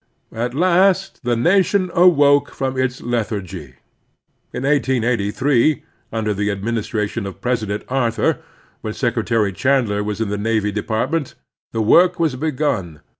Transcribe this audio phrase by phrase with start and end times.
[0.33, 3.75] At last the nation awoke from its lethargy.
[4.51, 8.39] In 1883, imder the administration of President Arthur,
[8.81, 11.35] when Secretary Chandler was in the Navy Department,
[11.71, 13.01] the work was begun.